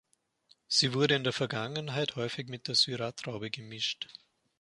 [0.67, 4.07] Sie wurde in der Vergangenheit häufig mit der Syrah-Traube gemischt.